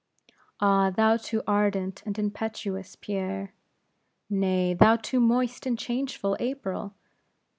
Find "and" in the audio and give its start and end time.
2.07-2.17, 5.67-5.77